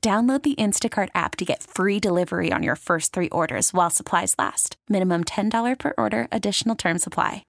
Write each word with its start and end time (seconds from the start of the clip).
Download 0.00 0.42
the 0.42 0.54
Instacart 0.54 1.08
app 1.12 1.34
to 1.36 1.44
get 1.44 1.64
free 1.64 1.98
delivery 1.98 2.52
on 2.52 2.62
your 2.62 2.76
first 2.76 3.12
three 3.12 3.28
orders 3.30 3.74
while 3.74 3.90
supplies 3.90 4.36
last. 4.38 4.76
Minimum 4.88 5.24
$10 5.24 5.78
per 5.78 5.92
order, 5.98 6.28
additional 6.30 6.76
term 6.76 6.98
supply. 6.98 7.42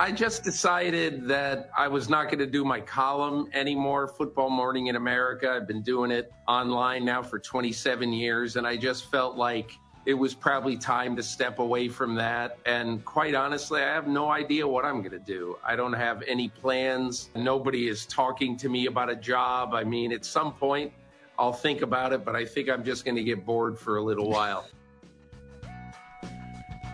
I 0.00 0.12
just 0.12 0.44
decided 0.44 1.26
that 1.26 1.70
I 1.76 1.88
was 1.88 2.08
not 2.08 2.26
going 2.26 2.38
to 2.38 2.46
do 2.46 2.64
my 2.64 2.80
column 2.80 3.48
anymore, 3.52 4.06
Football 4.06 4.50
Morning 4.50 4.86
in 4.86 4.94
America. 4.94 5.50
I've 5.50 5.66
been 5.66 5.82
doing 5.82 6.12
it 6.12 6.32
online 6.46 7.04
now 7.04 7.20
for 7.22 7.40
27 7.40 8.12
years, 8.12 8.54
and 8.54 8.64
I 8.64 8.76
just 8.76 9.10
felt 9.10 9.36
like 9.36 9.72
it 10.08 10.14
was 10.14 10.32
probably 10.32 10.74
time 10.74 11.14
to 11.14 11.22
step 11.22 11.58
away 11.58 11.86
from 11.86 12.14
that. 12.14 12.56
And 12.64 13.04
quite 13.04 13.34
honestly, 13.34 13.82
I 13.82 13.92
have 13.92 14.08
no 14.08 14.30
idea 14.30 14.66
what 14.66 14.86
I'm 14.86 15.02
going 15.02 15.10
to 15.10 15.18
do. 15.18 15.58
I 15.62 15.76
don't 15.76 15.92
have 15.92 16.22
any 16.26 16.48
plans. 16.48 17.28
Nobody 17.36 17.88
is 17.88 18.06
talking 18.06 18.56
to 18.56 18.70
me 18.70 18.86
about 18.86 19.10
a 19.10 19.14
job. 19.14 19.74
I 19.74 19.84
mean, 19.84 20.10
at 20.12 20.24
some 20.24 20.54
point, 20.54 20.94
I'll 21.38 21.52
think 21.52 21.82
about 21.82 22.14
it, 22.14 22.24
but 22.24 22.34
I 22.34 22.46
think 22.46 22.70
I'm 22.70 22.84
just 22.84 23.04
going 23.04 23.16
to 23.16 23.22
get 23.22 23.44
bored 23.44 23.78
for 23.78 23.98
a 23.98 24.02
little 24.02 24.30
while. 24.30 24.66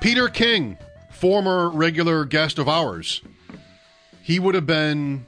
Peter 0.01 0.27
King, 0.27 0.77
former 1.13 1.71
regular 1.71 2.25
guest 2.25 2.59
of 2.59 2.69
ours, 2.69 3.23
he 4.23 4.41
would 4.41 4.57
have 4.57 4.67
been 4.67 5.25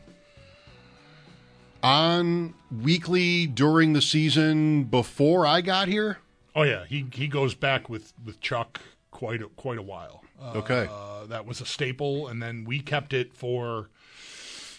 on 1.85 2.53
weekly 2.83 3.47
during 3.47 3.93
the 3.93 4.03
season 4.03 4.83
before 4.83 5.47
I 5.47 5.61
got 5.61 5.87
here. 5.87 6.19
Oh 6.57 6.63
yeah, 6.63 6.87
he 6.87 7.07
he 7.13 7.29
goes 7.29 7.55
back 7.55 7.91
with 7.91 8.15
with 8.25 8.41
Chuck 8.41 8.81
quite 9.11 9.43
a, 9.43 9.49
quite 9.49 9.79
a 9.79 9.83
while. 9.83 10.25
Okay, 10.55 10.89
uh, 10.91 11.27
that 11.27 11.45
was 11.45 11.61
a 11.61 11.67
staple, 11.67 12.29
and 12.29 12.43
then 12.43 12.65
we 12.65 12.81
kept 12.81 13.13
it 13.13 13.35
for. 13.35 13.91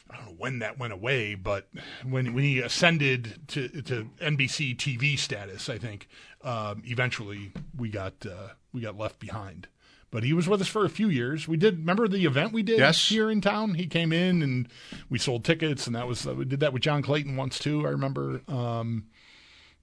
I 0.10 0.16
don't 0.16 0.26
know 0.26 0.36
when 0.38 0.60
that 0.60 0.80
went 0.80 0.94
away, 0.94 1.36
but 1.36 1.68
when 2.04 2.34
when 2.34 2.44
he 2.44 2.60
ascended 2.60 3.48
to 3.50 3.68
to 3.84 4.10
NBC 4.20 4.76
TV 4.76 5.20
status, 5.20 5.70
I 5.70 5.78
think 5.78 6.08
um, 6.44 6.82
eventually 6.84 7.52
we 7.78 7.90
got 7.90 8.26
uh, 8.26 8.54
we 8.74 8.82
got 8.82 8.98
left 8.98 9.20
behind. 9.20 9.68
But 10.10 10.24
he 10.24 10.34
was 10.34 10.48
with 10.48 10.62
us 10.62 10.70
for 10.70 10.86
a 10.86 10.90
few 10.90 11.10
years. 11.10 11.48
We 11.48 11.58
did 11.58 11.80
remember 11.80 12.08
the 12.08 12.26
event 12.26 12.54
we 12.54 12.64
did 12.64 12.80
yes. 12.80 13.10
here 13.10 13.30
in 13.30 13.42
town. 13.42 13.74
He 13.74 13.88
came 13.88 14.14
in 14.14 14.42
and 14.42 14.70
we 15.10 15.20
sold 15.20 15.44
tickets, 15.44 15.86
and 15.86 15.96
that 15.96 16.08
was 16.08 16.26
uh, 16.26 16.34
we 16.34 16.46
did 16.46 16.62
that 16.62 16.74
with 16.74 16.82
John 16.82 17.04
Clayton 17.04 17.36
once 17.36 17.60
too. 17.60 17.86
I 17.86 17.90
remember. 17.90 18.42
Um, 18.48 19.06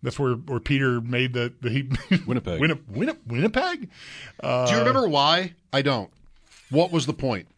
that's 0.05 0.19
where, 0.19 0.35
where 0.35 0.61
Peter 0.61 1.01
made 1.01 1.33
the, 1.33 1.53
the 1.61 1.71
he, 1.71 1.91
Winnipeg. 2.27 2.61
Winni, 2.61 2.79
Winni, 2.93 3.17
Winnipeg. 3.27 3.89
Uh, 4.39 4.67
Do 4.67 4.73
you 4.73 4.79
remember 4.79 5.09
why? 5.09 5.55
I 5.73 5.83
don't. 5.83 6.11
What 6.71 6.93
was 6.93 7.07
the 7.07 7.15
point? 7.15 7.49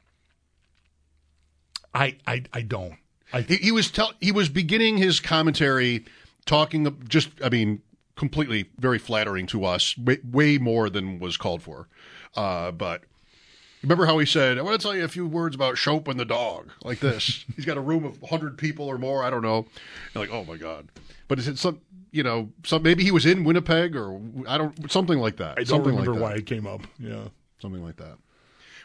I 1.93 2.17
I, 2.27 2.45
I 2.53 2.63
don't. 2.63 2.97
I, 3.33 3.41
he, 3.43 3.57
he 3.57 3.73
was 3.73 3.91
tell, 3.91 4.13
he 4.21 4.31
was 4.33 4.49
beginning 4.49 4.97
his 4.99 5.19
commentary 5.21 6.05
talking 6.45 7.03
just 7.09 7.31
I 7.43 7.49
mean 7.49 7.83
completely 8.15 8.71
very 8.79 8.99
flattering 8.99 9.47
to 9.49 9.65
us 9.65 9.97
way, 9.99 10.19
way 10.31 10.59
more 10.59 10.89
than 10.89 11.19
was 11.19 11.37
called 11.37 11.63
for. 11.63 11.89
Uh, 12.35 12.71
but 12.71 13.03
remember 13.83 14.07
how 14.07 14.19
he 14.19 14.27
said, 14.27 14.59
"I 14.59 14.63
want 14.63 14.81
to 14.81 14.83
tell 14.83 14.95
you 14.95 15.05
a 15.05 15.09
few 15.09 15.27
words 15.27 15.57
about 15.57 15.77
Schopp 15.77 16.07
and 16.07 16.21
the 16.21 16.25
dog," 16.25 16.71
like 16.85 17.01
this. 17.01 17.45
He's 17.57 17.65
got 17.65 17.77
a 17.77 17.81
room 17.81 18.05
of 18.05 18.21
hundred 18.29 18.57
people 18.57 18.87
or 18.87 18.99
more. 18.99 19.25
I 19.25 19.31
don't 19.31 19.43
know. 19.43 19.67
You're 20.15 20.25
like, 20.25 20.33
oh 20.33 20.45
my 20.45 20.57
god. 20.57 20.89
But 21.29 21.39
is 21.39 21.49
it 21.49 21.59
some 21.59 21.81
you 22.17 22.23
know, 22.23 22.51
some 22.65 22.83
maybe 22.83 23.05
he 23.05 23.11
was 23.11 23.27
in 23.27 23.45
Winnipeg 23.45 23.95
or 23.95 24.19
I 24.49 24.57
don't 24.59 24.91
something 24.91 25.19
like 25.19 25.37
that. 25.37 25.53
I 25.53 25.55
don't 25.63 25.67
something 25.67 25.91
remember 25.97 26.15
like 26.15 26.23
why 26.23 26.33
it 26.35 26.47
came 26.47 26.67
up. 26.67 26.81
Yeah, 26.99 27.29
something 27.61 27.83
like 27.85 27.97
that. 27.97 28.17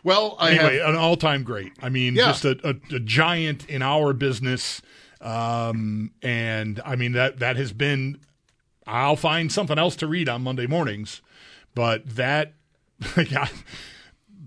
Well, 0.03 0.35
I 0.39 0.51
anyway, 0.51 0.79
have, 0.79 0.89
an 0.89 0.95
all-time 0.95 1.43
great. 1.43 1.71
I 1.81 1.89
mean, 1.89 2.15
Yeah. 2.15 2.25
just 2.25 2.43
a, 2.43 2.59
a, 2.67 2.95
a 2.95 2.99
giant 2.99 3.69
in 3.69 3.81
our 3.83 4.13
business, 4.13 4.81
um, 5.21 6.11
and 6.21 6.81
I 6.85 6.95
mean 6.95 7.13
that 7.13 7.39
that 7.39 7.55
has 7.55 7.71
been. 7.71 8.19
I'll 8.87 9.15
find 9.15 9.51
something 9.51 9.77
else 9.77 9.95
to 9.97 10.07
read 10.07 10.27
on 10.27 10.41
Monday 10.41 10.65
mornings, 10.67 11.21
but 11.75 12.15
that, 12.15 12.53
yeah, 13.29 13.47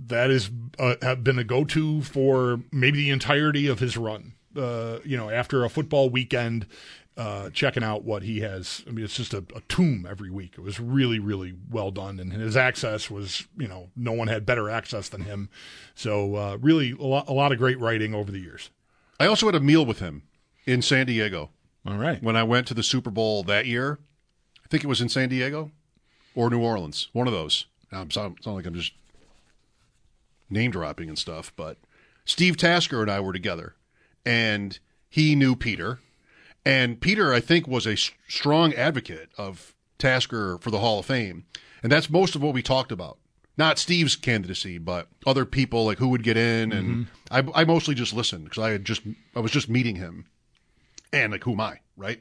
that 0.09 0.29
has 0.31 0.51
uh, 0.79 0.97
have 1.03 1.23
been 1.25 1.39
a 1.39 1.45
go-to 1.45 2.03
for 2.03 2.61
maybe 2.73 2.99
the 2.99 3.11
entirety 3.11 3.69
of 3.69 3.79
his 3.79 3.97
run. 3.97 4.33
Uh, 4.57 4.99
you 5.05 5.17
know, 5.17 5.31
after 5.31 5.65
a 5.65 5.69
football 5.71 6.11
weekend, 6.11 6.67
uh, 7.17 7.51
checking 7.51 7.85
out 7.85 8.05
what 8.05 8.23
he 8.23 8.41
has. 8.41 8.83
I 8.87 8.91
mean, 8.91 9.05
it's 9.05 9.17
just 9.17 9.35
a, 9.35 9.45
a 9.55 9.61
tomb 9.69 10.07
every 10.09 10.31
week. 10.31 10.55
It 10.59 10.63
was 10.63 10.81
really, 10.81 11.19
really 11.19 11.55
well 11.71 11.91
done, 11.91 12.19
and 12.19 12.33
his 12.33 12.57
access 12.57 13.11
was, 13.11 13.47
you 13.57 13.69
know, 13.69 13.91
no 13.95 14.13
one 14.13 14.29
had 14.29 14.45
better 14.45 14.69
access 14.69 15.09
than 15.09 15.23
him. 15.23 15.49
So, 15.95 16.35
uh, 16.35 16.59
really, 16.61 16.93
a 16.93 17.03
lot, 17.03 17.29
a 17.29 17.33
lot 17.33 17.53
of 17.53 17.59
great 17.59 17.79
writing 17.79 18.15
over 18.15 18.33
the 18.33 18.41
years. 18.41 18.71
I 19.21 19.27
also 19.27 19.47
had 19.47 19.55
a 19.55 19.61
meal 19.61 19.87
with 19.87 20.01
him 20.01 20.23
in 20.67 20.83
San 20.83 21.07
Diego 21.07 21.51
All 21.87 21.97
right. 21.97 22.21
when 22.23 22.37
I 22.37 22.43
went 22.43 22.67
to 22.69 22.75
the 22.75 22.83
Super 22.83 23.11
Bowl 23.11 23.43
that 23.45 23.67
year. 23.67 23.99
I 24.65 24.69
think 24.69 24.83
it 24.83 24.89
was 24.89 25.01
in 25.01 25.09
San 25.09 25.29
Diego 25.29 25.71
or 26.35 26.51
New 26.51 26.61
Orleans, 26.61 27.09
one 27.13 27.29
of 27.29 27.33
those. 27.33 27.67
I'm 27.93 28.11
sound, 28.11 28.39
sound 28.43 28.57
like 28.57 28.67
I'm 28.67 28.75
just 28.75 28.93
name 30.51 30.73
dropping 30.73 31.09
and 31.09 31.19
stuff, 31.19 31.53
but 31.55 31.77
Steve 32.25 32.57
Tasker 32.57 33.03
and 33.03 33.11
I 33.11 33.21
were 33.21 33.33
together, 33.33 33.75
and 34.27 34.79
he 35.09 35.37
knew 35.37 35.55
Peter, 35.55 36.01
and 36.65 37.01
Peter 37.01 37.33
I 37.33 37.41
think 37.41 37.67
was 37.67 37.87
a 37.87 37.97
strong 37.97 38.73
advocate 38.75 39.31
of 39.37 39.75
Tasker 39.99 40.59
for 40.59 40.71
the 40.71 40.81
Hall 40.81 40.99
of 40.99 41.07
Fame, 41.07 41.45
and 41.83 41.91
that's 41.91 42.11
most 42.11 42.35
of 42.35 42.43
what 42.43 42.55
we 42.55 42.63
talked 42.63 42.93
about. 42.93 43.19
Not 43.57 43.79
Steve's 43.79 44.17
candidacy, 44.17 44.79
but 44.79 45.09
other 45.27 45.45
people 45.45 45.85
like 45.85 45.99
who 45.99 46.09
would 46.09 46.25
get 46.25 46.37
in, 46.37 46.73
and 46.73 47.07
I, 47.31 47.45
I 47.55 47.65
mostly 47.65 47.95
just 47.95 48.13
listened 48.13 48.45
because 48.45 48.63
I 48.63 48.71
had 48.71 48.85
just 48.85 49.03
I 49.37 49.41
was 49.41 49.53
just 49.53 49.69
meeting 49.69 49.97
him, 49.97 50.27
and 51.13 51.33
like 51.33 51.45
who 51.45 51.53
am 51.53 51.61
I, 51.61 51.79
right? 51.97 52.21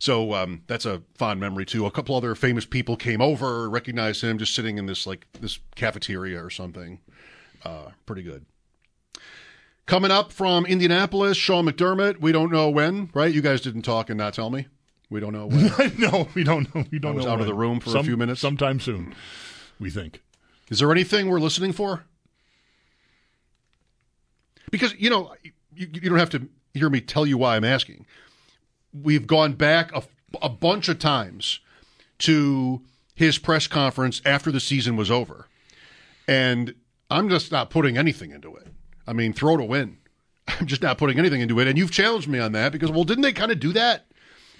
So 0.00 0.34
um, 0.34 0.62
that's 0.66 0.84
a 0.84 1.02
fond 1.14 1.40
memory 1.40 1.64
too. 1.64 1.86
A 1.86 1.90
couple 1.90 2.16
other 2.16 2.34
famous 2.34 2.66
people 2.66 2.96
came 2.96 3.22
over, 3.22 3.70
recognized 3.70 4.22
him, 4.22 4.36
just 4.38 4.54
sitting 4.54 4.76
in 4.76 4.86
this 4.86 5.06
like 5.06 5.26
this 5.40 5.60
cafeteria 5.76 6.44
or 6.44 6.50
something. 6.50 7.00
Uh, 7.64 7.90
pretty 8.04 8.22
good. 8.22 8.44
Coming 9.86 10.10
up 10.10 10.32
from 10.32 10.64
Indianapolis, 10.64 11.36
Sean 11.36 11.66
McDermott. 11.66 12.20
We 12.20 12.32
don't 12.32 12.50
know 12.50 12.70
when, 12.70 13.10
right? 13.12 13.32
You 13.32 13.42
guys 13.42 13.60
didn't 13.60 13.82
talk 13.82 14.08
and 14.08 14.16
not 14.16 14.32
tell 14.32 14.48
me. 14.50 14.66
We 15.10 15.20
don't 15.20 15.32
know 15.34 15.46
when. 15.46 15.70
no, 15.98 16.28
we 16.34 16.42
don't 16.42 16.74
know. 16.74 16.84
We 16.90 16.98
don't 16.98 17.12
I 17.12 17.14
was 17.16 17.26
know. 17.26 17.32
out 17.32 17.40
of 17.40 17.46
the 17.46 17.54
room 17.54 17.80
for 17.80 17.90
a 17.90 17.92
Some- 17.92 18.04
few 18.06 18.16
minutes. 18.16 18.40
Sometime 18.40 18.80
soon, 18.80 19.14
we 19.78 19.90
think. 19.90 20.22
Is 20.70 20.78
there 20.78 20.90
anything 20.90 21.28
we're 21.28 21.38
listening 21.40 21.72
for? 21.72 22.04
Because 24.70 24.94
you 24.98 25.10
know, 25.10 25.34
you, 25.74 25.88
you 25.92 26.08
don't 26.08 26.18
have 26.18 26.30
to 26.30 26.48
hear 26.72 26.88
me 26.88 27.00
tell 27.00 27.26
you 27.26 27.36
why 27.36 27.56
I'm 27.56 27.64
asking. 27.64 28.06
We've 28.92 29.26
gone 29.26 29.52
back 29.52 29.94
a, 29.94 30.02
a 30.40 30.48
bunch 30.48 30.88
of 30.88 30.98
times 30.98 31.60
to 32.20 32.80
his 33.14 33.38
press 33.38 33.66
conference 33.66 34.22
after 34.24 34.50
the 34.50 34.60
season 34.60 34.96
was 34.96 35.10
over, 35.10 35.46
and 36.26 36.74
I'm 37.10 37.28
just 37.28 37.52
not 37.52 37.68
putting 37.70 37.98
anything 37.98 38.30
into 38.30 38.56
it. 38.56 38.68
I 39.06 39.12
mean, 39.12 39.32
throw 39.32 39.56
to 39.56 39.64
win. 39.64 39.98
I'm 40.48 40.66
just 40.66 40.82
not 40.82 40.98
putting 40.98 41.18
anything 41.18 41.40
into 41.40 41.60
it, 41.60 41.68
and 41.68 41.78
you've 41.78 41.90
challenged 41.90 42.28
me 42.28 42.38
on 42.38 42.52
that 42.52 42.72
because 42.72 42.90
well, 42.90 43.04
didn't 43.04 43.22
they 43.22 43.32
kind 43.32 43.52
of 43.52 43.60
do 43.60 43.72
that? 43.72 44.06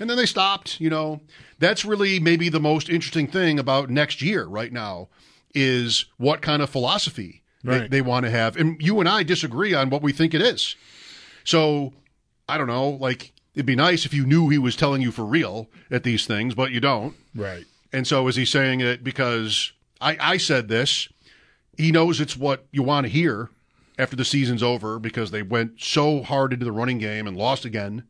And 0.01 0.11
then 0.11 0.17
they 0.17 0.27
stopped. 0.27 0.81
You 0.81 0.91
know, 0.91 1.21
that's 1.59 1.85
really 1.85 2.19
maybe 2.19 2.49
the 2.49 2.61
most 2.61 2.89
interesting 2.89 3.27
thing 3.27 3.59
about 3.59 3.91
next 3.91 4.23
year 4.23 4.45
right 4.45 4.73
now 4.73 5.09
is 5.55 6.07
what 6.17 6.43
kind 6.43 6.63
of 6.63 6.71
philosophy 6.71 7.43
they, 7.63 7.87
they 7.87 8.03
want 8.03 8.25
to 8.25 8.31
have. 8.31 8.57
And 8.57 8.81
you 8.83 8.99
and 8.99 9.09
I 9.09 9.23
disagree 9.23 9.73
on 9.73 9.89
what 9.89 10.03
we 10.03 10.13
think 10.13 10.35
it 10.35 10.43
is. 10.43 10.75
So 11.45 11.93
I 12.49 12.59
don't 12.59 12.67
know, 12.67 12.91
like 12.91 13.35
It'd 13.55 13.67
be 13.67 13.77
nice 13.77 14.05
if 14.05 14.13
you 14.13 14.27
knew 14.27 14.49
he 14.49 14.59
was 14.59 14.75
telling 14.75 15.01
you 15.01 15.13
for 15.13 15.25
real 15.25 15.69
at 15.91 16.03
these 16.03 16.27
things, 16.27 16.55
but 16.55 16.73
you 16.73 16.81
don't. 16.81 17.15
Right. 17.35 17.65
And 17.93 18.07
so 18.07 18.27
is 18.27 18.35
he 18.35 18.45
saying 18.45 18.81
it 18.81 19.05
because 19.05 19.73
I, 20.01 20.17
I 20.21 20.37
said 20.39 20.69
this? 20.69 21.09
He 21.77 21.93
knows 21.93 22.21
it's 22.21 22.37
what 22.37 22.67
you 22.73 22.83
want 22.83 23.07
to 23.07 23.13
hear 23.13 23.51
after 23.99 24.17
the 24.17 24.25
season's 24.25 24.63
over 24.63 24.99
because 24.99 25.31
they 25.31 25.43
went 25.43 25.81
so 25.81 26.23
hard 26.23 26.53
into 26.53 26.65
the 26.65 26.73
running 26.73 26.99
game 26.99 27.27
and 27.27 27.37
lost 27.37 27.65
again. 27.65 28.05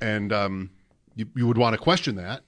And 0.00 0.32
um, 0.32 0.70
you, 1.16 1.26
you 1.34 1.46
would 1.46 1.58
want 1.58 1.74
to 1.74 1.78
question 1.78 2.16
that. 2.16 2.42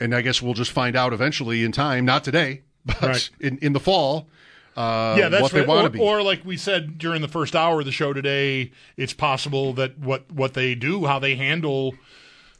And 0.00 0.14
I 0.14 0.20
guess 0.20 0.42
we'll 0.42 0.54
just 0.54 0.72
find 0.72 0.94
out 0.96 1.12
eventually 1.12 1.64
in 1.64 1.72
time, 1.72 2.04
not 2.04 2.22
today, 2.24 2.62
but 2.84 3.02
Right. 3.02 3.30
in, 3.40 3.58
in 3.58 3.72
the 3.72 3.80
fall, 3.80 4.28
uh, 4.76 5.16
yeah, 5.18 5.30
that's 5.30 5.42
what 5.42 5.52
they 5.52 5.60
right. 5.60 5.68
want 5.68 5.84
to 5.86 5.90
be. 5.90 5.98
or 5.98 6.20
like 6.22 6.44
we 6.44 6.58
said 6.58 6.98
during 6.98 7.22
the 7.22 7.28
first 7.28 7.56
hour 7.56 7.80
of 7.80 7.86
the 7.86 7.92
show 7.92 8.12
today, 8.12 8.72
it's 8.98 9.14
possible 9.14 9.72
that 9.72 9.98
what 9.98 10.30
what 10.30 10.52
they 10.52 10.74
do, 10.74 11.06
how 11.06 11.18
they 11.18 11.34
handle 11.34 11.94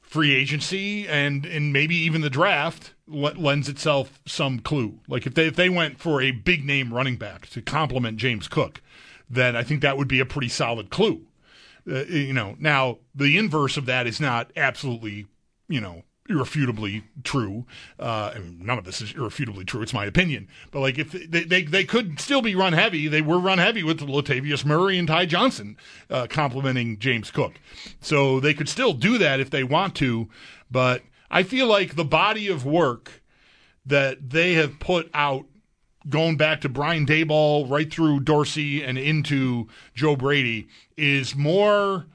free 0.06 0.34
agency 0.34 1.06
and 1.06 1.44
and 1.44 1.72
maybe 1.72 1.96
even 1.96 2.20
the 2.20 2.30
draft 2.30 2.94
le- 3.06 3.32
lends 3.32 3.68
itself 3.68 4.20
some 4.24 4.60
clue. 4.60 5.00
Like 5.08 5.26
if 5.26 5.34
they 5.34 5.46
if 5.46 5.56
they 5.56 5.68
went 5.68 5.98
for 5.98 6.22
a 6.22 6.30
big 6.30 6.64
name 6.64 6.94
running 6.94 7.16
back 7.16 7.48
to 7.50 7.60
complement 7.60 8.16
James 8.16 8.48
Cook, 8.48 8.80
then 9.28 9.56
I 9.56 9.62
think 9.62 9.82
that 9.82 9.98
would 9.98 10.08
be 10.08 10.20
a 10.20 10.26
pretty 10.26 10.48
solid 10.48 10.90
clue. 10.90 11.26
Uh, 11.88 12.04
you 12.04 12.32
know, 12.32 12.56
now 12.58 12.98
the 13.14 13.36
inverse 13.36 13.76
of 13.76 13.86
that 13.86 14.06
is 14.06 14.20
not 14.20 14.50
absolutely, 14.56 15.26
you 15.68 15.80
know, 15.80 16.02
irrefutably 16.28 17.04
true. 17.24 17.66
Uh, 17.98 18.32
mean, 18.38 18.58
none 18.62 18.78
of 18.78 18.84
this 18.84 19.00
is 19.00 19.12
irrefutably 19.12 19.64
true. 19.64 19.82
It's 19.82 19.94
my 19.94 20.04
opinion. 20.04 20.48
But 20.70 20.80
like, 20.80 20.98
if 20.98 21.12
they, 21.12 21.44
they 21.44 21.62
they 21.62 21.84
could 21.84 22.20
still 22.20 22.42
be 22.42 22.54
run 22.54 22.72
heavy, 22.72 23.08
they 23.08 23.22
were 23.22 23.38
run 23.38 23.58
heavy 23.58 23.82
with 23.82 24.00
Latavius 24.00 24.64
Murray 24.64 24.98
and 24.98 25.08
Ty 25.08 25.26
Johnson 25.26 25.76
uh, 26.10 26.26
complimenting 26.28 26.98
James 26.98 27.30
Cook. 27.30 27.54
So 28.00 28.40
they 28.40 28.54
could 28.54 28.68
still 28.68 28.92
do 28.92 29.18
that 29.18 29.40
if 29.40 29.50
they 29.50 29.64
want 29.64 29.94
to. 29.96 30.28
But 30.70 31.02
I 31.30 31.42
feel 31.42 31.66
like 31.66 31.96
the 31.96 32.04
body 32.04 32.48
of 32.48 32.64
work 32.64 33.22
that 33.84 34.30
they 34.30 34.54
have 34.54 34.78
put 34.80 35.08
out 35.14 35.46
going 36.08 36.36
back 36.36 36.60
to 36.60 36.68
Brian 36.68 37.06
Daboll 37.06 37.68
right 37.68 37.92
through 37.92 38.20
Dorsey 38.20 38.82
and 38.82 38.96
into 38.96 39.68
Joe 39.94 40.16
Brady 40.16 40.68
is 40.96 41.34
more 41.34 42.06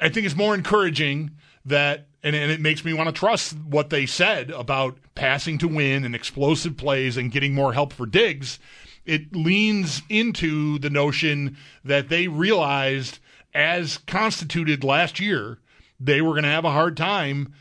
I 0.00 0.08
think 0.08 0.24
it's 0.24 0.36
more 0.36 0.54
encouraging 0.54 1.32
that 1.64 2.06
and, 2.22 2.36
and 2.36 2.50
it 2.50 2.60
makes 2.60 2.84
me 2.84 2.92
want 2.92 3.08
to 3.08 3.18
trust 3.18 3.56
what 3.58 3.90
they 3.90 4.06
said 4.06 4.50
about 4.50 4.98
passing 5.14 5.58
to 5.58 5.68
win 5.68 6.04
and 6.04 6.14
explosive 6.14 6.76
plays 6.76 7.16
and 7.16 7.32
getting 7.32 7.54
more 7.54 7.72
help 7.72 7.92
for 7.92 8.06
Diggs. 8.06 8.58
It 9.04 9.34
leans 9.34 10.02
into 10.08 10.78
the 10.78 10.90
notion 10.90 11.56
that 11.84 12.08
they 12.08 12.28
realized 12.28 13.18
as 13.54 13.98
constituted 13.98 14.84
last 14.84 15.18
year, 15.18 15.58
they 15.98 16.20
were 16.20 16.32
going 16.32 16.44
to 16.44 16.50
have 16.50 16.64
a 16.64 16.70
hard 16.70 16.96
time 16.96 17.54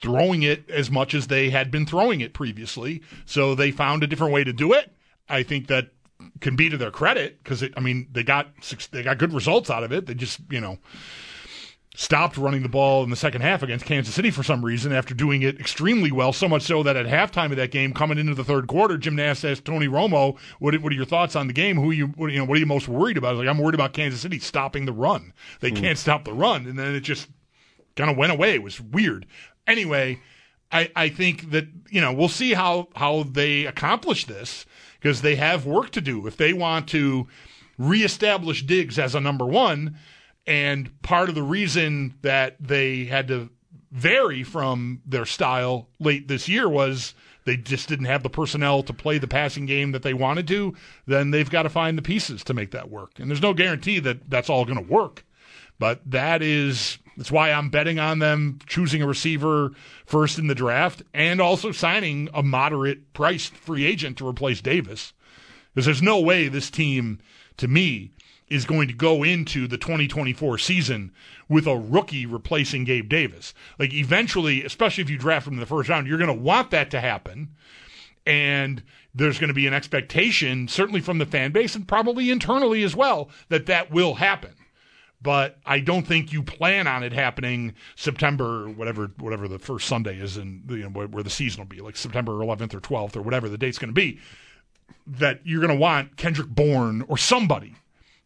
throwing 0.00 0.42
it 0.42 0.68
as 0.70 0.90
much 0.90 1.14
as 1.14 1.26
they 1.26 1.50
had 1.50 1.70
been 1.70 1.86
throwing 1.86 2.20
it 2.20 2.32
previously. 2.32 3.02
So 3.24 3.54
they 3.54 3.70
found 3.70 4.02
a 4.02 4.06
different 4.06 4.32
way 4.32 4.44
to 4.44 4.52
do 4.52 4.72
it. 4.72 4.92
I 5.28 5.42
think 5.42 5.68
that 5.68 5.88
can 6.40 6.56
be 6.56 6.68
to 6.68 6.76
their 6.76 6.90
credit 6.90 7.42
because 7.42 7.64
I 7.76 7.80
mean 7.80 8.08
they 8.12 8.22
got 8.22 8.48
they 8.90 9.02
got 9.02 9.18
good 9.18 9.32
results 9.32 9.70
out 9.70 9.84
of 9.84 9.92
it. 9.92 10.06
They 10.06 10.14
just 10.14 10.40
you 10.50 10.60
know 10.60 10.78
stopped 11.96 12.36
running 12.36 12.62
the 12.62 12.68
ball 12.68 13.04
in 13.04 13.10
the 13.10 13.16
second 13.16 13.40
half 13.40 13.62
against 13.62 13.86
Kansas 13.86 14.14
City 14.14 14.30
for 14.30 14.42
some 14.42 14.64
reason 14.64 14.92
after 14.92 15.14
doing 15.14 15.42
it 15.42 15.60
extremely 15.60 16.10
well. 16.10 16.32
So 16.32 16.48
much 16.48 16.62
so 16.62 16.82
that 16.82 16.96
at 16.96 17.06
halftime 17.06 17.52
of 17.52 17.56
that 17.56 17.70
game, 17.70 17.94
coming 17.94 18.18
into 18.18 18.34
the 18.34 18.44
third 18.44 18.66
quarter, 18.66 18.98
Jim 18.98 19.16
Nantz 19.16 19.48
asked 19.48 19.64
Tony 19.64 19.86
Romo, 19.86 20.36
"What, 20.58 20.74
what 20.82 20.92
are 20.92 20.96
your 20.96 21.04
thoughts 21.04 21.36
on 21.36 21.46
the 21.46 21.52
game? 21.52 21.76
Who 21.76 21.90
are 21.90 21.94
you, 21.94 22.06
what, 22.08 22.32
you 22.32 22.38
know, 22.38 22.44
what 22.44 22.56
are 22.56 22.60
you 22.60 22.66
most 22.66 22.88
worried 22.88 23.16
about?" 23.16 23.36
Like, 23.36 23.48
"I'm 23.48 23.58
worried 23.58 23.74
about 23.74 23.92
Kansas 23.92 24.20
City 24.20 24.40
stopping 24.40 24.86
the 24.86 24.92
run. 24.92 25.32
They 25.60 25.70
hmm. 25.70 25.76
can't 25.76 25.98
stop 25.98 26.24
the 26.24 26.32
run." 26.32 26.66
And 26.66 26.78
then 26.78 26.94
it 26.94 27.00
just 27.00 27.28
kind 27.96 28.10
of 28.10 28.16
went 28.16 28.32
away. 28.32 28.54
It 28.54 28.62
was 28.62 28.80
weird. 28.80 29.26
Anyway, 29.66 30.20
I, 30.72 30.90
I 30.96 31.08
think 31.08 31.52
that 31.52 31.68
you 31.90 32.00
know 32.00 32.12
we'll 32.12 32.28
see 32.28 32.54
how 32.54 32.88
how 32.96 33.22
they 33.22 33.66
accomplish 33.66 34.24
this 34.24 34.66
because 35.00 35.22
they 35.22 35.36
have 35.36 35.64
work 35.64 35.90
to 35.90 36.00
do 36.00 36.26
if 36.26 36.36
they 36.36 36.52
want 36.52 36.88
to 36.88 37.28
reestablish 37.78 38.64
Diggs 38.64 38.98
as 38.98 39.14
a 39.14 39.20
number 39.20 39.46
one. 39.46 39.96
And 40.46 41.00
part 41.02 41.28
of 41.28 41.34
the 41.34 41.42
reason 41.42 42.14
that 42.22 42.56
they 42.60 43.04
had 43.04 43.28
to 43.28 43.50
vary 43.90 44.42
from 44.42 45.00
their 45.06 45.24
style 45.24 45.88
late 46.00 46.28
this 46.28 46.48
year 46.48 46.68
was 46.68 47.14
they 47.44 47.56
just 47.56 47.88
didn't 47.88 48.06
have 48.06 48.22
the 48.22 48.30
personnel 48.30 48.82
to 48.82 48.92
play 48.92 49.18
the 49.18 49.28
passing 49.28 49.66
game 49.66 49.92
that 49.92 50.02
they 50.02 50.14
wanted 50.14 50.48
to. 50.48 50.74
Then 51.06 51.30
they've 51.30 51.48
got 51.48 51.62
to 51.62 51.68
find 51.68 51.96
the 51.96 52.02
pieces 52.02 52.42
to 52.44 52.54
make 52.54 52.72
that 52.72 52.90
work. 52.90 53.18
And 53.18 53.30
there's 53.30 53.42
no 53.42 53.54
guarantee 53.54 54.00
that 54.00 54.28
that's 54.28 54.50
all 54.50 54.64
going 54.64 54.84
to 54.84 54.92
work. 54.92 55.24
But 55.78 56.00
that 56.10 56.42
is 56.42 56.98
that's 57.16 57.32
why 57.32 57.50
I'm 57.50 57.70
betting 57.70 57.98
on 57.98 58.18
them 58.18 58.58
choosing 58.66 59.02
a 59.02 59.06
receiver 59.06 59.72
first 60.06 60.38
in 60.38 60.46
the 60.46 60.54
draft 60.54 61.02
and 61.12 61.40
also 61.40 61.72
signing 61.72 62.28
a 62.34 62.42
moderate 62.42 63.12
priced 63.12 63.54
free 63.54 63.84
agent 63.84 64.18
to 64.18 64.28
replace 64.28 64.60
Davis. 64.60 65.12
Because 65.72 65.86
there's 65.86 66.02
no 66.02 66.20
way 66.20 66.48
this 66.48 66.70
team, 66.70 67.20
to 67.56 67.68
me, 67.68 68.12
is 68.54 68.64
going 68.64 68.88
to 68.88 68.94
go 68.94 69.22
into 69.22 69.66
the 69.66 69.76
2024 69.76 70.58
season 70.58 71.12
with 71.48 71.66
a 71.66 71.76
rookie 71.76 72.26
replacing 72.26 72.84
Gabe 72.84 73.08
Davis. 73.08 73.52
Like 73.78 73.92
eventually, 73.92 74.64
especially 74.64 75.02
if 75.02 75.10
you 75.10 75.18
draft 75.18 75.46
him 75.46 75.54
in 75.54 75.60
the 75.60 75.66
first 75.66 75.88
round, 75.88 76.06
you're 76.06 76.18
going 76.18 76.28
to 76.28 76.42
want 76.42 76.70
that 76.70 76.90
to 76.92 77.00
happen. 77.00 77.50
And 78.26 78.82
there's 79.14 79.38
going 79.38 79.48
to 79.48 79.54
be 79.54 79.66
an 79.66 79.74
expectation, 79.74 80.68
certainly 80.68 81.00
from 81.00 81.18
the 81.18 81.26
fan 81.26 81.52
base 81.52 81.74
and 81.74 81.86
probably 81.86 82.30
internally 82.30 82.82
as 82.82 82.96
well, 82.96 83.28
that 83.48 83.66
that 83.66 83.90
will 83.90 84.14
happen 84.14 84.54
but 85.24 85.56
I 85.64 85.80
don't 85.80 86.06
think 86.06 86.34
you 86.34 86.42
plan 86.42 86.86
on 86.86 87.02
it 87.02 87.14
happening 87.14 87.72
September, 87.96 88.68
whatever, 88.68 89.10
whatever 89.18 89.48
the 89.48 89.58
first 89.58 89.88
Sunday 89.88 90.18
is, 90.18 90.36
and 90.36 90.62
you 90.70 90.82
know, 90.82 91.06
where, 91.06 91.22
the 91.22 91.30
season 91.30 91.62
will 91.62 91.66
be, 91.66 91.80
like 91.80 91.96
September 91.96 92.32
11th 92.32 92.74
or 92.74 92.80
12th 92.80 93.16
or 93.16 93.22
whatever 93.22 93.48
the 93.48 93.56
date's 93.56 93.78
going 93.78 93.88
to 93.88 93.94
be. 93.94 94.20
That 95.06 95.40
you're 95.42 95.62
going 95.62 95.72
to 95.72 95.80
want 95.80 96.18
Kendrick 96.18 96.48
Bourne 96.48 97.06
or 97.08 97.16
somebody 97.16 97.74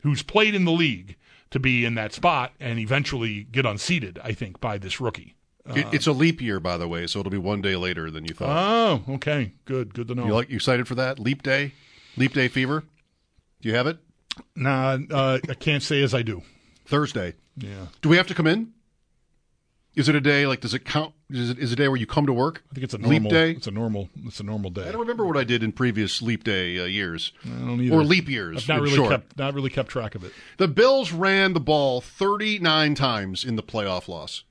who's 0.02 0.22
played 0.22 0.54
in 0.54 0.64
the 0.64 0.72
league 0.72 1.16
to 1.50 1.58
be 1.58 1.84
in 1.84 1.94
that 1.94 2.12
spot 2.12 2.52
and 2.60 2.78
eventually 2.78 3.44
get 3.44 3.64
unseated. 3.66 4.18
I 4.22 4.32
think 4.32 4.60
by 4.60 4.78
this 4.78 5.00
rookie. 5.00 5.34
It- 5.70 5.86
it's 5.92 6.06
a 6.06 6.12
leap 6.12 6.40
year, 6.40 6.60
by 6.60 6.78
the 6.78 6.88
way, 6.88 7.06
so 7.06 7.20
it'll 7.20 7.30
be 7.30 7.36
one 7.38 7.60
day 7.60 7.76
later 7.76 8.10
than 8.10 8.24
you 8.24 8.32
thought. 8.34 9.02
Oh, 9.06 9.14
okay, 9.14 9.52
good, 9.66 9.92
good 9.92 10.08
to 10.08 10.14
know. 10.14 10.26
you 10.26 10.32
like 10.34 10.48
you 10.48 10.56
excited 10.56 10.88
for 10.88 10.94
that 10.94 11.18
leap 11.18 11.42
day, 11.42 11.72
leap 12.16 12.32
day 12.32 12.48
fever? 12.48 12.84
Do 13.60 13.68
you 13.68 13.74
have 13.74 13.86
it 13.86 13.98
nah, 14.56 14.96
uh, 15.10 15.38
I 15.48 15.54
can't 15.54 15.82
say 15.82 16.02
as 16.02 16.14
I 16.14 16.22
do. 16.22 16.42
Thursday? 16.86 17.34
Yeah, 17.56 17.86
Do 18.02 18.08
we 18.08 18.16
have 18.16 18.26
to 18.28 18.34
come 18.34 18.46
in? 18.46 18.72
Is 19.94 20.08
it 20.08 20.14
a 20.14 20.20
day 20.20 20.46
like? 20.46 20.60
Does 20.60 20.74
it 20.74 20.84
count? 20.84 21.14
Is 21.28 21.50
it 21.50 21.58
is 21.58 21.72
a 21.72 21.76
day 21.76 21.88
where 21.88 21.96
you 21.96 22.06
come 22.06 22.24
to 22.26 22.32
work? 22.32 22.62
I 22.70 22.74
think 22.74 22.84
it's 22.84 22.94
a 22.94 22.98
normal 22.98 23.20
leap 23.20 23.30
day. 23.30 23.50
It's 23.52 23.66
a 23.66 23.70
normal. 23.72 24.08
It's 24.24 24.38
a 24.38 24.44
normal 24.44 24.70
day. 24.70 24.82
I 24.88 24.92
don't 24.92 25.00
remember 25.00 25.26
what 25.26 25.36
I 25.36 25.44
did 25.44 25.62
in 25.62 25.72
previous 25.72 26.22
leap 26.22 26.44
day 26.44 26.78
uh, 26.78 26.84
years 26.84 27.32
I 27.44 27.48
don't 27.48 27.80
either. 27.80 27.94
or 27.96 28.04
leap 28.04 28.28
years. 28.28 28.58
I've 28.62 28.68
not 28.68 28.80
really 28.80 28.94
short. 28.96 29.10
kept 29.10 29.36
not 29.38 29.54
really 29.54 29.70
kept 29.70 29.88
track 29.90 30.14
of 30.14 30.22
it. 30.22 30.32
The 30.58 30.68
Bills 30.68 31.12
ran 31.12 31.52
the 31.52 31.60
ball 31.60 32.00
39 32.00 32.94
times 32.94 33.44
in 33.44 33.56
the 33.56 33.62
playoff 33.62 34.06
loss. 34.08 34.44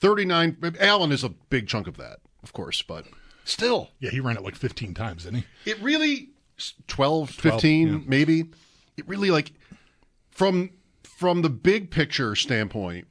39. 0.00 0.76
Allen 0.80 1.12
is 1.12 1.24
a 1.24 1.28
big 1.28 1.66
chunk 1.68 1.86
of 1.86 1.96
that, 1.96 2.18
of 2.42 2.52
course, 2.52 2.82
but 2.82 3.04
still, 3.44 3.90
Yeah, 4.00 4.10
he 4.10 4.20
ran 4.20 4.36
it 4.36 4.42
like 4.42 4.54
15 4.54 4.94
times, 4.94 5.24
didn't 5.24 5.44
he? 5.64 5.70
it 5.70 5.80
really 5.80 6.30
12, 6.86 7.30
15 7.30 7.88
yeah. 7.88 7.98
maybe. 8.06 8.44
It 8.96 9.06
really 9.08 9.30
like 9.30 9.52
from 10.30 10.70
from 11.02 11.42
the 11.42 11.50
big 11.50 11.90
picture 11.90 12.36
standpoint, 12.36 13.08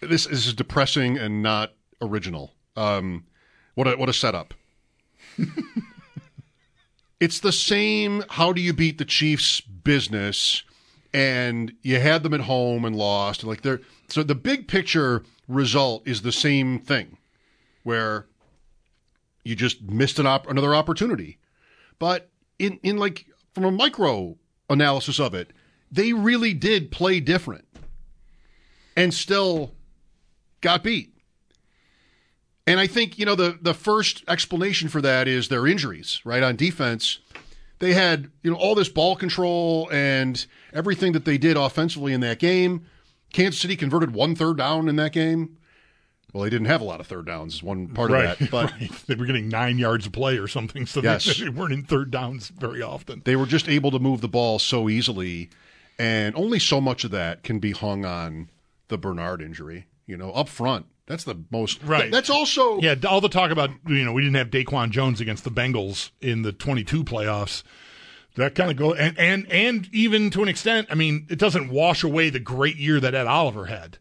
this, 0.00 0.26
is 0.26 0.54
depressing 0.54 1.18
and 1.18 1.42
not 1.42 1.72
original. 2.00 2.54
Um, 2.76 3.24
what 3.74 3.86
a 3.86 3.96
what 3.96 4.08
a 4.08 4.12
setup. 4.12 4.54
it's 7.20 7.40
the 7.40 7.52
same. 7.52 8.24
How 8.30 8.52
do 8.52 8.60
you 8.60 8.72
beat 8.72 8.98
the 8.98 9.04
Chiefs' 9.04 9.60
business? 9.60 10.62
And 11.12 11.72
you 11.82 11.98
had 11.98 12.22
them 12.22 12.34
at 12.34 12.42
home 12.42 12.84
and 12.84 12.94
lost. 12.94 13.42
Like 13.42 13.62
they're 13.62 13.80
so 14.08 14.22
the 14.22 14.34
big 14.34 14.68
picture 14.68 15.24
result 15.48 16.06
is 16.06 16.22
the 16.22 16.32
same 16.32 16.78
thing, 16.78 17.18
where 17.82 18.26
you 19.44 19.56
just 19.56 19.82
missed 19.82 20.18
an 20.18 20.26
op- 20.26 20.48
another 20.48 20.74
opportunity. 20.74 21.38
But 21.98 22.30
in 22.58 22.78
in 22.82 22.96
like 22.96 23.26
from 23.54 23.64
a 23.64 23.70
micro 23.72 24.36
analysis 24.68 25.18
of 25.18 25.34
it, 25.34 25.52
they 25.90 26.12
really 26.12 26.54
did 26.54 26.92
play 26.92 27.18
different, 27.18 27.66
and 28.96 29.12
still 29.12 29.72
got 30.60 30.82
beat. 30.82 31.14
And 32.66 32.78
I 32.78 32.86
think, 32.86 33.18
you 33.18 33.24
know, 33.26 33.34
the, 33.34 33.58
the 33.60 33.74
first 33.74 34.22
explanation 34.28 34.88
for 34.88 35.00
that 35.00 35.26
is 35.26 35.48
their 35.48 35.66
injuries, 35.66 36.20
right? 36.24 36.42
On 36.42 36.54
defense, 36.56 37.18
they 37.78 37.94
had, 37.94 38.30
you 38.42 38.50
know, 38.50 38.56
all 38.56 38.74
this 38.74 38.88
ball 38.88 39.16
control 39.16 39.88
and 39.90 40.46
everything 40.72 41.12
that 41.12 41.24
they 41.24 41.38
did 41.38 41.56
offensively 41.56 42.12
in 42.12 42.20
that 42.20 42.38
game. 42.38 42.86
Kansas 43.32 43.60
City 43.60 43.76
converted 43.76 44.12
one 44.12 44.34
third 44.34 44.58
down 44.58 44.88
in 44.88 44.96
that 44.96 45.12
game. 45.12 45.56
Well, 46.32 46.44
they 46.44 46.50
didn't 46.50 46.66
have 46.68 46.80
a 46.80 46.84
lot 46.84 47.00
of 47.00 47.08
third 47.08 47.26
downs, 47.26 47.54
is 47.54 47.62
one 47.62 47.88
part 47.88 48.12
of 48.12 48.38
that. 48.38 48.50
But 48.52 48.70
right. 48.80 48.90
they 49.08 49.16
were 49.16 49.26
getting 49.26 49.48
nine 49.48 49.78
yards 49.78 50.06
of 50.06 50.12
play 50.12 50.38
or 50.38 50.46
something, 50.46 50.86
so 50.86 51.02
Yes. 51.02 51.24
they, 51.24 51.44
they 51.44 51.48
weren't 51.50 51.72
in 51.72 51.82
third 51.82 52.12
downs 52.12 52.48
very 52.50 52.82
often. 52.82 53.22
they 53.24 53.34
were 53.34 53.46
just 53.46 53.68
able 53.68 53.90
to 53.90 53.98
move 53.98 54.20
the 54.20 54.28
ball 54.28 54.58
so 54.60 54.88
easily. 54.88 55.50
And 55.98 56.36
only 56.36 56.60
so 56.60 56.80
much 56.80 57.02
of 57.04 57.10
that 57.10 57.42
can 57.42 57.58
be 57.58 57.72
hung 57.72 58.04
on 58.04 58.48
the 58.88 58.96
Bernard 58.96 59.42
injury. 59.42 59.86
You 60.10 60.16
know, 60.16 60.32
up 60.32 60.48
front, 60.48 60.86
that's 61.06 61.24
the 61.24 61.42
most. 61.50 61.82
Right. 61.82 62.10
That's 62.10 62.30
also. 62.30 62.80
Yeah, 62.80 62.94
all 63.08 63.20
the 63.20 63.28
talk 63.28 63.50
about 63.50 63.70
you 63.86 64.04
know 64.04 64.12
we 64.12 64.22
didn't 64.22 64.36
have 64.36 64.50
DaQuan 64.50 64.90
Jones 64.90 65.20
against 65.20 65.44
the 65.44 65.50
Bengals 65.50 66.10
in 66.20 66.42
the 66.42 66.52
22 66.52 67.04
playoffs. 67.04 67.62
That 68.36 68.54
kind 68.54 68.70
of 68.70 68.76
go 68.76 68.94
and 68.94 69.18
and 69.18 69.50
and 69.50 69.88
even 69.92 70.30
to 70.30 70.42
an 70.42 70.48
extent, 70.48 70.88
I 70.90 70.94
mean, 70.94 71.26
it 71.30 71.38
doesn't 71.38 71.70
wash 71.70 72.04
away 72.04 72.30
the 72.30 72.40
great 72.40 72.76
year 72.76 73.00
that 73.00 73.14
Ed 73.14 73.26
Oliver 73.26 73.66
had. 73.66 73.98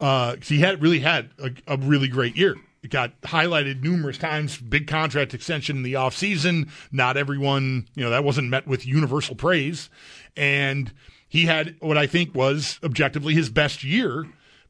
Uh, 0.00 0.36
he 0.42 0.60
had 0.60 0.80
really 0.82 1.00
had 1.00 1.30
a, 1.38 1.50
a 1.66 1.76
really 1.76 2.08
great 2.08 2.36
year. 2.36 2.56
It 2.82 2.90
got 2.90 3.20
highlighted 3.20 3.82
numerous 3.82 4.16
times. 4.16 4.56
Big 4.56 4.86
contract 4.86 5.34
extension 5.34 5.76
in 5.76 5.82
the 5.82 5.94
offseason. 5.94 6.70
Not 6.90 7.18
everyone, 7.18 7.86
you 7.94 8.02
know, 8.02 8.10
that 8.10 8.24
wasn't 8.24 8.48
met 8.48 8.66
with 8.66 8.86
universal 8.86 9.36
praise. 9.36 9.90
And 10.36 10.90
he 11.28 11.44
had 11.44 11.76
what 11.80 11.98
I 11.98 12.06
think 12.06 12.34
was 12.34 12.80
objectively 12.82 13.34
his 13.34 13.50
best 13.50 13.84
year, 13.84 14.26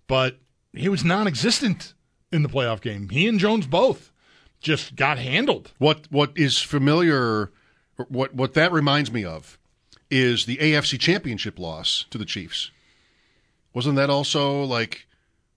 but 0.09 0.39
he 0.73 0.89
was 0.89 1.05
non-existent 1.05 1.95
in 2.33 2.43
the 2.43 2.49
playoff 2.49 2.81
game. 2.81 3.09
He 3.09 3.27
and 3.27 3.39
Jones 3.39 3.67
both 3.67 4.13
just 4.61 4.97
got 4.97 5.19
handled. 5.19 5.73
What 5.79 6.07
what 6.11 6.33
is 6.37 6.59
familiar, 6.61 7.51
what 8.09 8.35
what 8.35 8.55
that 8.55 8.73
reminds 8.73 9.11
me 9.11 9.25
of, 9.25 9.59
is 10.11 10.47
the 10.47 10.59
AFC 10.59 10.99
Championship 10.99 11.59
loss 11.59 12.07
to 12.11 12.19
the 12.19 12.25
Chiefs. 12.25 12.71
Wasn't 13.73 13.97
that 13.97 14.11
also 14.11 14.63
like 14.65 15.07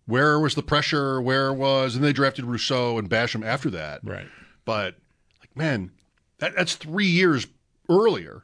where 0.05 0.39
was 0.39 0.55
the 0.55 0.63
pressure? 0.63 1.22
Where 1.22 1.53
was 1.53 1.96
and 1.96 2.03
they 2.03 2.13
drafted 2.13 2.46
Rousseau 2.46 2.98
and 2.98 3.10
Basham 3.10 3.46
after 3.46 3.70
that? 3.72 4.01
Right. 4.03 4.27
But 4.65 4.96
like 5.39 5.55
man, 5.55 5.91
that, 6.39 6.55
that's 6.55 6.75
three 6.75 7.08
years 7.08 7.48
earlier, 7.89 8.43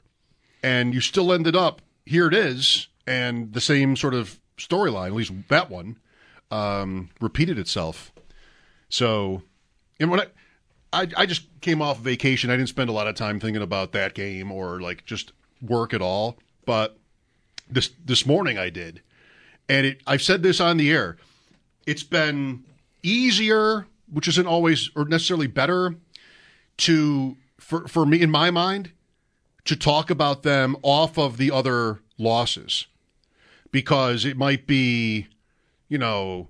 and 0.61 0.93
you 0.93 1.01
still 1.01 1.31
ended 1.31 1.55
up 1.55 1.81
here. 2.05 2.27
It 2.27 2.33
is, 2.33 2.88
and 3.07 3.53
the 3.53 3.61
same 3.61 3.95
sort 3.95 4.13
of 4.13 4.39
storyline, 4.57 5.07
at 5.07 5.13
least 5.13 5.33
that 5.49 5.69
one, 5.69 5.97
um, 6.51 7.09
repeated 7.21 7.57
itself. 7.57 8.11
So, 8.89 9.43
and 9.99 10.09
when 10.09 10.21
I, 10.21 10.25
I, 10.91 11.07
I 11.17 11.25
just 11.25 11.43
came 11.61 11.81
off 11.81 11.99
vacation, 11.99 12.49
I 12.49 12.55
didn't 12.55 12.69
spend 12.69 12.89
a 12.89 12.93
lot 12.93 13.07
of 13.07 13.15
time 13.15 13.39
thinking 13.39 13.61
about 13.61 13.91
that 13.91 14.13
game 14.13 14.51
or 14.51 14.81
like 14.81 15.05
just 15.05 15.31
work 15.61 15.93
at 15.93 16.01
all. 16.01 16.37
But 16.65 16.97
this 17.69 17.91
this 18.03 18.25
morning 18.25 18.57
I 18.57 18.69
did, 18.69 19.01
and 19.67 19.85
it. 19.85 20.01
I've 20.07 20.21
said 20.21 20.43
this 20.43 20.59
on 20.59 20.77
the 20.77 20.91
air. 20.91 21.17
It's 21.85 22.03
been 22.03 22.63
easier, 23.03 23.87
which 24.11 24.27
isn't 24.27 24.47
always 24.47 24.89
or 24.95 25.05
necessarily 25.05 25.47
better, 25.47 25.95
to 26.77 27.37
for 27.59 27.87
for 27.87 28.05
me 28.05 28.21
in 28.21 28.29
my 28.29 28.51
mind 28.51 28.91
to 29.65 29.75
talk 29.75 30.09
about 30.09 30.43
them 30.43 30.75
off 30.81 31.17
of 31.17 31.37
the 31.37 31.51
other 31.51 31.99
losses 32.17 32.87
because 33.71 34.25
it 34.25 34.35
might 34.35 34.65
be, 34.65 35.27
you 35.89 35.98
know, 35.98 36.48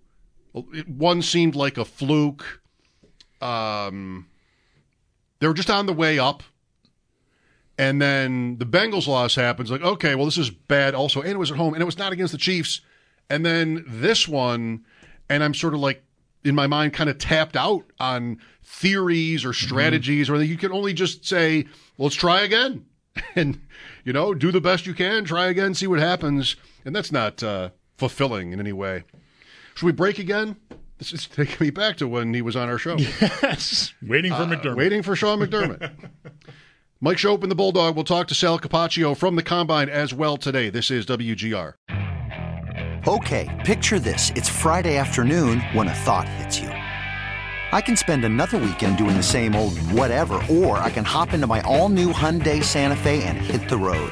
one 0.88 1.22
seemed 1.22 1.55
like 1.55 1.77
a 1.77 1.86
fluke. 1.86 2.62
Um, 3.41 4.27
they 5.39 5.48
were 5.48 5.53
just 5.53 5.69
on 5.69 5.86
the 5.86 5.93
way 5.93 6.19
up. 6.19 6.43
And 7.77 8.01
then 8.01 8.58
the 8.58 8.65
Bengals 8.65 9.08
loss 9.08 9.36
happens. 9.36 9.72
Like, 9.72 9.81
okay, 9.81 10.13
well, 10.13 10.25
this 10.25 10.38
is 10.38 10.50
bad 10.50 10.93
also. 10.93 11.22
And 11.22 11.31
it 11.31 11.38
was 11.38 11.50
at 11.50 11.58
home, 11.58 11.74
and 11.74 11.81
it 11.81 11.86
was 11.86 11.98
not 11.98 12.12
against 12.12 12.34
the 12.34 12.38
Chiefs. 12.38 12.81
And 13.29 13.46
then 13.46 13.86
this 13.88 14.27
one, 14.27 14.84
and 15.29 15.43
I'm 15.43 15.53
sort 15.53 15.74
of 15.74 15.79
like, 15.79 16.03
in 16.43 16.55
my 16.55 16.67
mind, 16.67 16.93
kind 16.93 17.10
of 17.10 17.17
tapped 17.17 17.55
out 17.55 17.86
on 18.00 18.39
theories 18.63 19.46
or 19.46 19.53
strategies, 19.53 20.27
mm-hmm. 20.27 20.39
or 20.39 20.43
you 20.43 20.58
can 20.58 20.74
only 20.74 20.93
just 20.93 21.25
say, 21.25 21.63
well, 21.98 22.08
let's 22.08 22.15
try 22.15 22.41
again. 22.41 22.86
And, 23.36 23.60
you 24.05 24.13
know, 24.13 24.34
do 24.34 24.50
the 24.50 24.62
best 24.62 24.86
you 24.86 24.93
can, 24.93 25.25
try 25.25 25.48
again, 25.48 25.74
see 25.74 25.88
what 25.88 26.00
happens. 26.00 26.55
And 26.86 26.96
that's 26.96 27.12
not 27.12 27.43
uh, 27.43 27.72
fulfilling 27.98 28.53
in 28.53 28.62
any 28.62 28.72
way. 28.72 29.03
Should 29.79 29.86
we 29.86 29.91
break 29.93 30.19
again? 30.19 30.57
This 30.98 31.13
is 31.13 31.25
taking 31.25 31.55
me 31.65 31.69
back 31.69 31.95
to 31.98 32.07
when 32.09 32.33
he 32.33 32.41
was 32.41 32.57
on 32.57 32.67
our 32.67 32.77
show. 32.77 32.98
Yes. 32.98 33.93
Waiting 34.05 34.33
for 34.33 34.41
Uh, 34.41 34.48
McDermott. 34.48 34.75
waiting 34.75 35.01
for 35.01 35.15
Sean 35.15 35.39
McDermott. 35.39 35.89
Mike 37.00 37.15
Schopp 37.15 37.43
and 37.43 37.50
the 37.50 37.55
Bulldog 37.55 37.95
will 37.95 38.03
talk 38.03 38.27
to 38.27 38.36
Sal 38.36 38.59
Capaccio 38.59 39.15
from 39.15 39.38
the 39.38 39.41
Combine 39.41 39.88
as 39.88 40.13
well 40.13 40.36
today. 40.36 40.69
This 40.69 40.91
is 40.91 41.05
WGR. 41.05 41.75
Okay, 43.07 43.48
picture 43.65 44.00
this. 44.00 44.31
It's 44.36 44.50
Friday 44.50 44.98
afternoon 44.98 45.62
when 45.71 45.88
a 45.88 45.93
thought 45.93 46.27
hits 46.27 46.59
you. 46.59 46.67
I 47.71 47.79
can 47.79 47.95
spend 47.95 48.25
another 48.25 48.57
weekend 48.57 48.98
doing 48.98 49.15
the 49.15 49.24
same 49.24 49.55
old 49.55 49.77
whatever, 49.93 50.41
or 50.50 50.79
I 50.79 50.89
can 50.89 51.05
hop 51.05 51.31
into 51.31 51.48
my 51.48 51.62
all 51.62 51.88
new 51.88 52.12
Hyundai 52.12 52.62
Santa 52.62 52.98
Fe 52.98 53.24
and 53.24 53.38
hit 53.38 53.69
the 53.69 53.77
road. 53.77 54.12